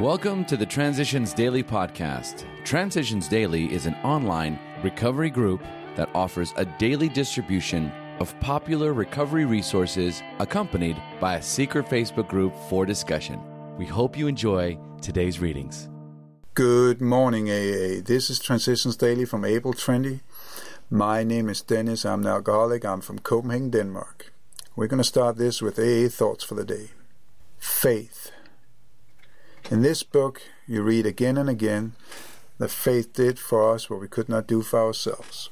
Welcome 0.00 0.46
to 0.46 0.56
the 0.56 0.64
Transitions 0.64 1.34
Daily 1.34 1.62
podcast. 1.62 2.46
Transitions 2.64 3.28
Daily 3.28 3.70
is 3.70 3.84
an 3.84 3.94
online 3.96 4.58
recovery 4.82 5.28
group 5.28 5.62
that 5.96 6.08
offers 6.14 6.54
a 6.56 6.64
daily 6.64 7.10
distribution 7.10 7.92
of 8.18 8.34
popular 8.40 8.94
recovery 8.94 9.44
resources 9.44 10.22
accompanied 10.38 10.96
by 11.20 11.36
a 11.36 11.42
secret 11.42 11.84
Facebook 11.84 12.26
group 12.26 12.54
for 12.70 12.86
discussion. 12.86 13.38
We 13.76 13.84
hope 13.84 14.16
you 14.16 14.28
enjoy 14.28 14.78
today's 15.02 15.40
readings. 15.40 15.90
Good 16.54 17.02
morning, 17.02 17.50
AA. 17.50 18.00
This 18.02 18.30
is 18.30 18.38
Transitions 18.38 18.96
Daily 18.96 19.26
from 19.26 19.44
April 19.44 19.74
20. 19.74 20.20
My 20.88 21.22
name 21.22 21.50
is 21.50 21.60
Dennis. 21.60 22.06
I'm 22.06 22.22
an 22.22 22.28
alcoholic. 22.28 22.86
I'm 22.86 23.02
from 23.02 23.18
Copenhagen, 23.18 23.68
Denmark. 23.68 24.32
We're 24.74 24.86
going 24.86 25.02
to 25.02 25.04
start 25.04 25.36
this 25.36 25.60
with 25.60 25.78
AA 25.78 26.08
thoughts 26.08 26.44
for 26.44 26.54
the 26.54 26.64
day. 26.64 26.92
Faith. 27.58 28.30
In 29.72 29.80
this 29.80 30.02
book, 30.02 30.42
you 30.66 30.82
read 30.82 31.06
again 31.06 31.38
and 31.38 31.48
again 31.48 31.94
that 32.58 32.70
faith 32.70 33.14
did 33.14 33.38
for 33.38 33.72
us 33.72 33.88
what 33.88 34.02
we 34.02 34.06
could 34.06 34.28
not 34.28 34.46
do 34.46 34.60
for 34.60 34.78
ourselves. 34.78 35.48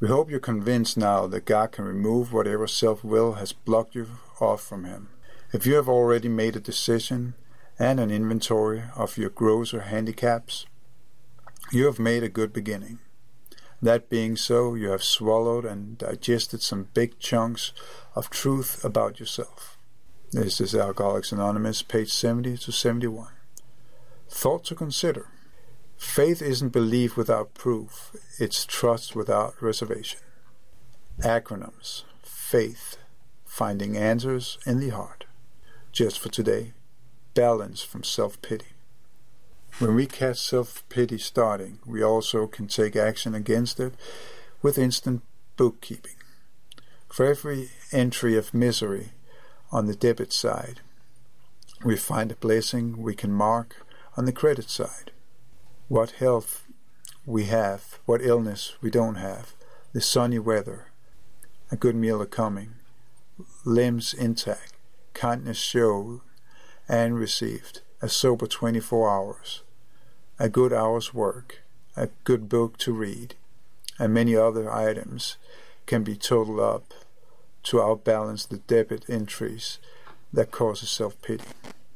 We 0.00 0.08
hope 0.08 0.30
you're 0.30 0.40
convinced 0.40 0.96
now 0.96 1.26
that 1.26 1.44
God 1.44 1.72
can 1.72 1.84
remove 1.84 2.32
whatever 2.32 2.66
self 2.66 3.04
will 3.04 3.34
has 3.34 3.52
blocked 3.52 3.94
you 3.94 4.06
off 4.40 4.62
from 4.62 4.84
Him. 4.84 5.10
If 5.52 5.66
you 5.66 5.74
have 5.74 5.90
already 5.90 6.30
made 6.30 6.56
a 6.56 6.60
decision 6.60 7.34
and 7.78 8.00
an 8.00 8.10
inventory 8.10 8.84
of 8.96 9.18
your 9.18 9.28
growths 9.28 9.74
or 9.74 9.80
handicaps, 9.80 10.64
you 11.70 11.84
have 11.84 11.98
made 11.98 12.22
a 12.22 12.30
good 12.30 12.54
beginning. 12.54 12.98
That 13.82 14.08
being 14.08 14.36
so, 14.36 14.74
you 14.74 14.88
have 14.88 15.04
swallowed 15.04 15.66
and 15.66 15.98
digested 15.98 16.62
some 16.62 16.88
big 16.94 17.18
chunks 17.18 17.74
of 18.14 18.30
truth 18.30 18.82
about 18.82 19.20
yourself. 19.20 19.77
This 20.30 20.60
is 20.60 20.74
Alcoholics 20.74 21.32
Anonymous, 21.32 21.80
page 21.80 22.12
70 22.12 22.58
to 22.58 22.70
71. 22.70 23.28
Thought 24.28 24.62
to 24.66 24.74
consider. 24.74 25.28
Faith 25.96 26.42
isn't 26.42 26.68
belief 26.68 27.16
without 27.16 27.54
proof, 27.54 28.14
it's 28.38 28.66
trust 28.66 29.16
without 29.16 29.54
reservation. 29.62 30.20
Acronyms 31.22 32.02
Faith, 32.22 32.98
finding 33.46 33.96
answers 33.96 34.58
in 34.66 34.80
the 34.80 34.90
heart. 34.90 35.24
Just 35.92 36.18
for 36.20 36.28
today, 36.28 36.74
balance 37.32 37.80
from 37.80 38.04
self 38.04 38.40
pity. 38.42 38.74
When 39.78 39.94
we 39.94 40.04
catch 40.04 40.36
self 40.36 40.86
pity 40.90 41.16
starting, 41.16 41.78
we 41.86 42.02
also 42.02 42.46
can 42.46 42.68
take 42.68 42.96
action 42.96 43.34
against 43.34 43.80
it 43.80 43.94
with 44.60 44.76
instant 44.76 45.22
bookkeeping. 45.56 46.16
For 47.08 47.24
every 47.24 47.70
entry 47.92 48.36
of 48.36 48.52
misery, 48.52 49.12
on 49.70 49.86
the 49.86 49.94
debit 49.94 50.32
side. 50.32 50.80
We 51.84 51.96
find 51.96 52.32
a 52.32 52.36
blessing 52.36 53.02
we 53.02 53.14
can 53.14 53.32
mark 53.32 53.76
on 54.16 54.24
the 54.24 54.32
credit 54.32 54.70
side. 54.70 55.12
What 55.88 56.12
health 56.12 56.66
we 57.24 57.44
have, 57.44 57.98
what 58.06 58.22
illness 58.22 58.74
we 58.80 58.90
don't 58.90 59.16
have, 59.16 59.52
the 59.92 60.00
sunny 60.00 60.38
weather, 60.38 60.86
a 61.70 61.76
good 61.76 61.94
meal 61.94 62.20
a 62.22 62.26
coming, 62.26 62.74
limbs 63.64 64.14
intact, 64.14 64.72
kindness 65.14 65.58
showed 65.58 66.20
and 66.88 67.18
received, 67.18 67.82
a 68.00 68.08
sober 68.08 68.46
24 68.46 69.10
hours, 69.10 69.62
a 70.38 70.48
good 70.48 70.72
hour's 70.72 71.12
work, 71.12 71.62
a 71.96 72.08
good 72.24 72.48
book 72.48 72.78
to 72.78 72.92
read, 72.92 73.34
and 73.98 74.14
many 74.14 74.34
other 74.34 74.72
items 74.72 75.36
can 75.86 76.02
be 76.02 76.16
totaled 76.16 76.60
up 76.60 76.94
to 77.68 77.76
outbalance 77.76 78.48
the 78.48 78.56
debit 78.56 79.04
entries 79.10 79.78
that 80.32 80.50
causes 80.50 80.88
self-pity. 80.88 81.44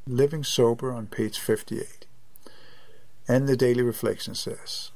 Living 0.07 0.45
sober 0.45 0.93
on 0.93 1.07
page 1.07 1.39
58. 1.39 2.05
And 3.27 3.49
the 3.49 3.57
daily 3.57 3.83
reflection 3.83 4.35
says, 4.35 4.91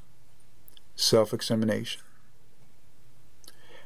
self-examination. 0.94 2.02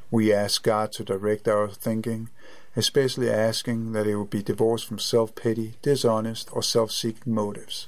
We 0.09 0.33
ask 0.33 0.63
God 0.63 0.91
to 0.93 1.05
direct 1.05 1.47
our 1.47 1.69
thinking, 1.69 2.27
especially 2.75 3.29
asking 3.29 3.93
that 3.93 4.05
it 4.05 4.17
will 4.17 4.25
be 4.25 4.43
divorced 4.43 4.85
from 4.85 4.99
self-pity, 4.99 5.75
dishonest, 5.81 6.49
or 6.51 6.61
self-seeking 6.61 7.33
motives. 7.33 7.87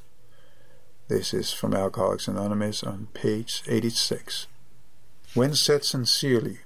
This 1.10 1.34
is 1.34 1.52
from 1.52 1.74
Alcoholics 1.74 2.30
Anonymous 2.30 2.84
on 2.84 3.10
page 3.14 3.64
86. 3.68 4.48
When 5.34 5.56
said 5.56 5.84
sincerely, 5.84 6.60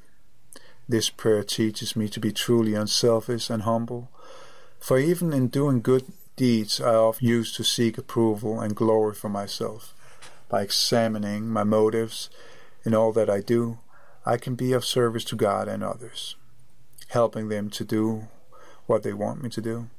this 0.90 1.10
prayer 1.10 1.44
teaches 1.44 1.96
me 1.96 2.08
to 2.10 2.20
be 2.20 2.32
truly 2.32 2.74
unselfish 2.74 3.50
and 3.50 3.64
humble, 3.64 4.10
for 4.80 4.98
even 4.98 5.34
in 5.34 5.48
doing 5.48 5.82
good 5.82 6.06
deeds 6.36 6.80
I 6.80 6.96
often 6.96 7.28
used 7.28 7.56
to 7.56 7.64
seek 7.64 7.98
approval 7.98 8.62
and 8.62 8.76
glory 8.76 9.16
for 9.16 9.30
myself. 9.30 9.94
By 10.50 10.62
examining 10.62 11.50
my 11.50 11.64
motives 11.64 12.30
in 12.86 12.96
all 12.96 13.12
that 13.14 13.30
I 13.30 13.42
do, 13.42 13.80
I 14.26 14.38
can 14.38 14.56
be 14.56 14.72
of 14.72 14.86
service 14.86 15.26
to 15.26 15.36
God 15.36 15.68
and 15.68 15.84
others, 15.84 16.36
helping 17.10 17.50
them 17.50 17.70
to 17.72 17.84
do 17.84 18.28
what 18.86 19.04
they 19.04 19.14
want 19.14 19.44
me 19.44 19.50
to 19.50 19.62
do. 19.62 19.90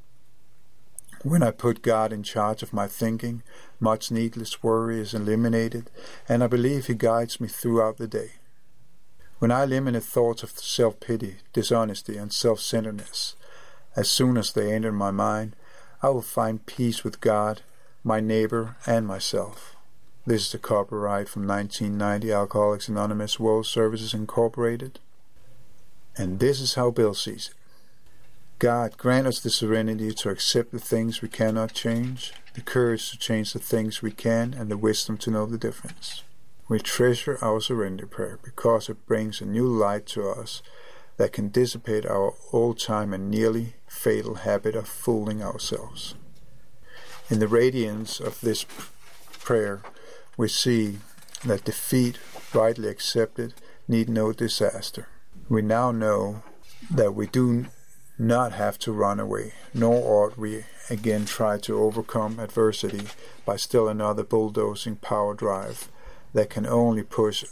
When 1.22 1.42
I 1.42 1.50
put 1.50 1.82
God 1.82 2.12
in 2.12 2.22
charge 2.22 2.62
of 2.62 2.72
my 2.72 2.86
thinking, 2.86 3.42
much 3.80 4.10
needless 4.10 4.62
worry 4.62 5.00
is 5.00 5.12
eliminated, 5.12 5.90
and 6.28 6.44
I 6.44 6.46
believe 6.46 6.86
He 6.86 6.94
guides 6.94 7.40
me 7.40 7.48
throughout 7.48 7.98
the 7.98 8.06
day. 8.06 8.37
When 9.38 9.52
I 9.52 9.62
eliminate 9.62 10.02
thoughts 10.02 10.42
of 10.42 10.50
self 10.50 10.98
pity, 10.98 11.36
dishonesty, 11.52 12.16
and 12.16 12.32
self 12.32 12.60
centeredness, 12.60 13.36
as 13.94 14.10
soon 14.10 14.36
as 14.36 14.52
they 14.52 14.72
enter 14.72 14.90
my 14.90 15.12
mind, 15.12 15.54
I 16.02 16.08
will 16.08 16.22
find 16.22 16.66
peace 16.66 17.04
with 17.04 17.20
God, 17.20 17.62
my 18.02 18.18
neighbor, 18.18 18.76
and 18.84 19.06
myself. 19.06 19.76
This 20.26 20.46
is 20.46 20.52
the 20.52 20.58
copyright 20.58 21.28
from 21.28 21.46
1990 21.46 22.32
Alcoholics 22.32 22.88
Anonymous 22.88 23.38
World 23.38 23.66
Services 23.66 24.12
Incorporated. 24.12 24.98
And 26.16 26.40
this 26.40 26.60
is 26.60 26.74
how 26.74 26.90
Bill 26.90 27.14
sees 27.14 27.48
it. 27.48 27.54
God, 28.58 28.98
grant 28.98 29.28
us 29.28 29.38
the 29.38 29.50
serenity 29.50 30.12
to 30.14 30.30
accept 30.30 30.72
the 30.72 30.80
things 30.80 31.22
we 31.22 31.28
cannot 31.28 31.74
change, 31.74 32.32
the 32.54 32.60
courage 32.60 33.10
to 33.12 33.18
change 33.18 33.52
the 33.52 33.60
things 33.60 34.02
we 34.02 34.10
can, 34.10 34.52
and 34.52 34.68
the 34.68 34.76
wisdom 34.76 35.16
to 35.18 35.30
know 35.30 35.46
the 35.46 35.56
difference. 35.56 36.24
We 36.68 36.80
treasure 36.80 37.38
our 37.40 37.62
surrender 37.62 38.06
prayer 38.06 38.38
because 38.44 38.90
it 38.90 39.06
brings 39.06 39.40
a 39.40 39.46
new 39.46 39.66
light 39.66 40.04
to 40.08 40.28
us 40.28 40.62
that 41.16 41.32
can 41.32 41.48
dissipate 41.48 42.04
our 42.04 42.34
old 42.52 42.78
time 42.78 43.14
and 43.14 43.30
nearly 43.30 43.76
fatal 43.86 44.34
habit 44.34 44.76
of 44.76 44.86
fooling 44.86 45.42
ourselves. 45.42 46.14
In 47.30 47.38
the 47.38 47.48
radiance 47.48 48.20
of 48.20 48.42
this 48.42 48.66
prayer, 49.40 49.80
we 50.36 50.48
see 50.48 50.98
that 51.44 51.64
defeat, 51.64 52.18
rightly 52.52 52.88
accepted, 52.88 53.54
need 53.88 54.10
no 54.10 54.32
disaster. 54.32 55.08
We 55.48 55.62
now 55.62 55.90
know 55.90 56.42
that 56.90 57.14
we 57.14 57.26
do 57.28 57.66
not 58.18 58.52
have 58.52 58.78
to 58.80 58.92
run 58.92 59.18
away, 59.18 59.54
nor 59.72 59.94
ought 59.94 60.36
we 60.36 60.64
again 60.90 61.24
try 61.24 61.56
to 61.60 61.78
overcome 61.78 62.38
adversity 62.38 63.06
by 63.46 63.56
still 63.56 63.88
another 63.88 64.22
bulldozing 64.22 64.96
power 64.96 65.32
drive 65.32 65.88
that 66.32 66.50
can 66.50 66.66
only 66.66 67.02
push 67.02 67.44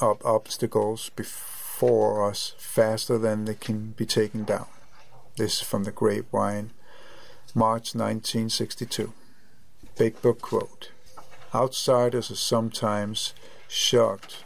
up 0.00 0.24
obstacles 0.24 1.10
before 1.10 2.28
us 2.28 2.54
faster 2.58 3.18
than 3.18 3.44
they 3.44 3.54
can 3.54 3.92
be 3.96 4.06
taken 4.06 4.44
down. 4.44 4.66
This 5.36 5.56
is 5.56 5.60
from 5.60 5.84
the 5.84 5.92
Grapevine, 5.92 6.70
March 7.54 7.94
1962. 7.94 9.12
Big 9.96 10.20
Book 10.20 10.40
quote 10.40 10.90
Outsiders 11.54 12.30
are 12.30 12.36
sometimes 12.36 13.34
shocked 13.68 14.44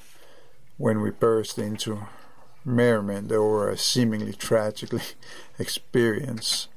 when 0.77 1.01
we 1.01 1.11
burst 1.11 1.59
into 1.59 2.07
merriment 2.65 3.33
over 3.33 3.69
a 3.69 3.77
seemingly 3.77 4.33
tragically 4.33 5.03
experience 5.59 6.69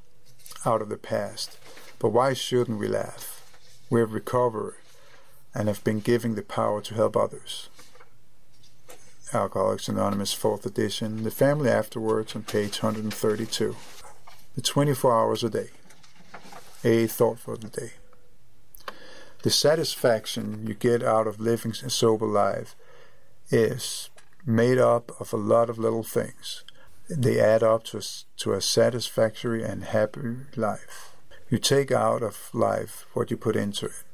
out 0.64 0.82
of 0.82 0.88
the 0.88 0.96
past. 0.96 1.58
But 1.98 2.10
why 2.10 2.34
shouldn't 2.34 2.78
we 2.78 2.88
laugh? 2.88 3.42
We 3.88 4.00
have 4.00 4.12
recovered 4.12 4.76
and 5.56 5.68
have 5.68 5.82
been 5.82 6.00
given 6.00 6.34
the 6.34 6.42
power 6.42 6.82
to 6.82 6.94
help 6.94 7.16
others. 7.16 7.70
Alcoholics 9.32 9.88
Anonymous 9.88 10.34
4th 10.34 10.66
edition, 10.66 11.24
The 11.24 11.30
Family 11.30 11.70
Afterwards 11.70 12.36
on 12.36 12.42
page 12.42 12.82
132. 12.82 13.74
The 14.54 14.60
24 14.60 15.18
hours 15.18 15.42
a 15.42 15.48
day. 15.50 15.70
A 16.84 17.06
thought 17.06 17.38
for 17.38 17.56
the 17.56 17.68
day. 17.68 17.92
The 19.42 19.50
satisfaction 19.50 20.66
you 20.66 20.74
get 20.74 21.02
out 21.02 21.26
of 21.26 21.40
living 21.40 21.72
a 21.82 21.88
sober 21.88 22.26
life 22.26 22.76
is 23.50 24.10
made 24.44 24.78
up 24.78 25.10
of 25.18 25.32
a 25.32 25.38
lot 25.38 25.70
of 25.70 25.78
little 25.78 26.02
things. 26.02 26.64
They 27.08 27.40
add 27.40 27.62
up 27.62 27.84
to 27.84 27.98
a, 27.98 28.02
to 28.38 28.52
a 28.52 28.60
satisfactory 28.60 29.64
and 29.64 29.84
happy 29.84 30.36
life. 30.54 31.16
You 31.48 31.58
take 31.58 31.90
out 31.90 32.22
of 32.22 32.50
life 32.52 33.06
what 33.14 33.30
you 33.30 33.38
put 33.38 33.56
into 33.56 33.86
it. 33.86 34.04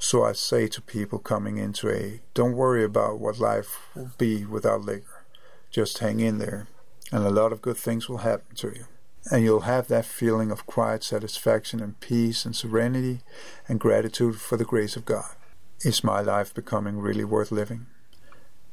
So 0.00 0.22
I 0.22 0.32
say 0.32 0.68
to 0.68 0.80
people 0.80 1.18
coming 1.18 1.56
into 1.56 1.90
A, 1.90 2.20
don't 2.32 2.52
worry 2.52 2.84
about 2.84 3.18
what 3.18 3.40
life 3.40 3.80
will 3.96 4.12
be 4.16 4.44
without 4.44 4.82
liquor. 4.82 5.24
Just 5.70 5.98
hang 5.98 6.20
in 6.20 6.38
there, 6.38 6.68
and 7.10 7.24
a 7.24 7.30
lot 7.30 7.52
of 7.52 7.60
good 7.60 7.76
things 7.76 8.08
will 8.08 8.18
happen 8.18 8.54
to 8.56 8.68
you. 8.68 8.84
And 9.32 9.44
you'll 9.44 9.60
have 9.60 9.88
that 9.88 10.06
feeling 10.06 10.52
of 10.52 10.66
quiet 10.66 11.02
satisfaction 11.02 11.80
and 11.82 11.98
peace 11.98 12.44
and 12.44 12.54
serenity 12.54 13.20
and 13.66 13.80
gratitude 13.80 14.40
for 14.40 14.56
the 14.56 14.64
grace 14.64 14.94
of 14.94 15.04
God. 15.04 15.34
Is 15.80 16.04
my 16.04 16.20
life 16.20 16.54
becoming 16.54 16.98
really 16.98 17.24
worth 17.24 17.50
living? 17.50 17.86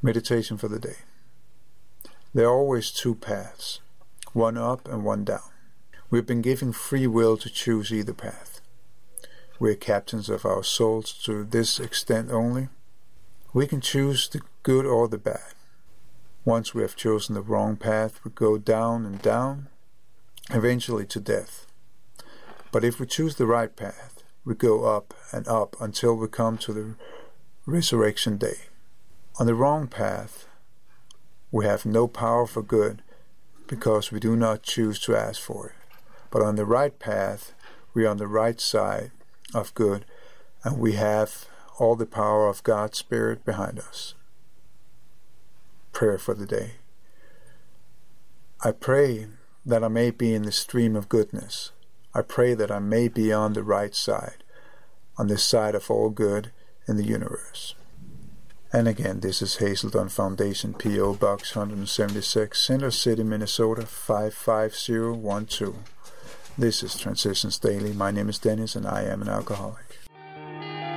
Meditation 0.03 0.57
for 0.57 0.67
the 0.67 0.79
day. 0.79 0.97
There 2.35 2.45
are 2.45 2.55
always 2.55 2.91
two 2.91 3.15
paths, 3.15 3.81
one 4.33 4.57
up 4.57 4.87
and 4.87 5.03
one 5.03 5.23
down. 5.23 5.49
We've 6.11 6.25
been 6.25 6.43
given 6.43 6.71
free 6.71 7.07
will 7.07 7.35
to 7.37 7.49
choose 7.49 7.91
either 7.91 8.13
path. 8.13 8.54
We're 9.57 9.75
captains 9.75 10.29
of 10.29 10.45
our 10.45 10.63
souls 10.63 11.13
to 11.23 11.45
this 11.45 11.79
extent 11.79 12.29
only. 12.29 12.67
We 13.53 13.67
can 13.67 13.79
choose 13.79 14.27
the 14.27 14.41
good 14.63 14.85
or 14.85 15.07
the 15.07 15.17
bad. 15.17 15.53
Once 16.43 16.73
we 16.73 16.81
have 16.81 16.97
chosen 16.97 17.35
the 17.35 17.41
wrong 17.41 17.77
path, 17.77 18.19
we 18.25 18.31
go 18.31 18.57
down 18.57 19.05
and 19.05 19.21
down, 19.21 19.67
eventually 20.51 21.05
to 21.05 21.21
death. 21.21 21.67
But 22.71 22.83
if 22.83 22.99
we 22.99 23.07
choose 23.07 23.35
the 23.35 23.47
right 23.47 23.73
path, 23.73 24.23
we 24.43 24.55
go 24.55 24.83
up 24.83 25.13
and 25.31 25.47
up 25.47 25.77
until 25.79 26.15
we 26.15 26.27
come 26.27 26.57
to 26.57 26.73
the 26.73 26.95
resurrection 27.65 28.37
day. 28.37 28.67
On 29.39 29.47
the 29.47 29.55
wrong 29.55 29.87
path, 29.87 30.47
we 31.49 31.65
have 31.65 31.85
no 31.85 32.07
power 32.07 32.45
for 32.45 32.61
good 32.61 33.01
because 33.67 34.11
we 34.11 34.19
do 34.19 34.35
not 34.35 34.63
choose 34.63 34.99
to 34.99 35.15
ask 35.15 35.41
for 35.41 35.69
it. 35.69 35.95
But 36.29 36.41
on 36.41 36.57
the 36.57 36.65
right 36.65 36.97
path, 36.99 37.53
we 37.93 38.05
are 38.05 38.09
on 38.09 38.17
the 38.17 38.27
right 38.27 38.59
side 38.59 39.11
of 39.53 39.73
good 39.73 40.05
and 40.63 40.79
we 40.79 40.93
have 40.93 41.45
all 41.77 41.95
the 41.95 42.05
power 42.05 42.47
of 42.47 42.63
God's 42.63 42.97
Spirit 42.97 43.45
behind 43.45 43.79
us. 43.79 44.15
Prayer 45.91 46.17
for 46.17 46.33
the 46.33 46.47
day. 46.47 46.71
I 48.63 48.71
pray 48.71 49.27
that 49.65 49.83
I 49.83 49.87
may 49.87 50.09
be 50.09 50.33
in 50.33 50.43
the 50.43 50.51
stream 50.51 50.95
of 50.95 51.09
goodness. 51.09 51.71
I 52.13 52.21
pray 52.21 52.53
that 52.55 52.71
I 52.71 52.79
may 52.79 53.07
be 53.07 53.31
on 53.31 53.53
the 53.53 53.63
right 53.63 53.93
side, 53.93 54.43
on 55.17 55.27
the 55.27 55.37
side 55.37 55.75
of 55.75 55.91
all 55.91 56.09
good 56.09 56.51
in 56.87 56.97
the 56.97 57.05
universe. 57.05 57.75
And 58.73 58.87
again, 58.87 59.19
this 59.19 59.41
is 59.41 59.57
Hazelden 59.57 60.09
Foundation, 60.09 60.73
P.O. 60.73 61.13
Box 61.13 61.55
176, 61.55 62.59
Center 62.59 62.91
City, 62.91 63.23
Minnesota 63.23 63.85
55012. 63.85 65.94
This 66.57 66.83
is 66.83 66.97
Transitions 66.97 67.59
Daily. 67.59 67.91
My 67.91 68.11
name 68.11 68.29
is 68.29 68.39
Dennis, 68.39 68.77
and 68.77 68.87
I 68.87 69.03
am 69.03 69.21
an 69.21 69.27
alcoholic. 69.27 69.97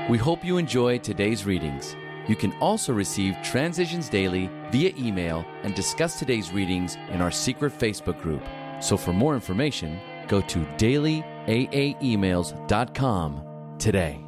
We 0.08 0.16
hope 0.16 0.44
you 0.44 0.56
enjoy 0.56 0.98
today's 0.98 1.44
readings. 1.44 1.96
You 2.28 2.36
can 2.36 2.52
also 2.60 2.92
receive 2.92 3.36
Transitions 3.42 4.08
Daily 4.08 4.48
via 4.70 4.92
email 4.96 5.44
and 5.64 5.74
discuss 5.74 6.16
today's 6.16 6.52
readings 6.52 6.94
in 7.10 7.20
our 7.20 7.32
secret 7.32 7.76
Facebook 7.76 8.22
group. 8.22 8.44
So 8.80 8.96
for 8.96 9.12
more 9.12 9.34
information, 9.34 9.98
go 10.28 10.40
to 10.42 10.60
dailyaaemails.com 10.78 13.76
today 13.80 14.27